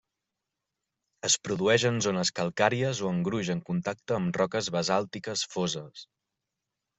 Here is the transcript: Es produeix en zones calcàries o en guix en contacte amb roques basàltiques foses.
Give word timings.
Es 1.27 1.35
produeix 1.47 1.85
en 1.89 1.99
zones 2.05 2.31
calcàries 2.39 3.01
o 3.03 3.11
en 3.17 3.19
guix 3.27 3.51
en 3.55 3.61
contacte 3.69 4.17
amb 4.17 4.41
roques 4.43 4.71
basàltiques 4.79 5.45
foses. 5.55 6.09